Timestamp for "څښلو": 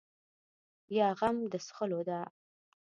1.65-1.99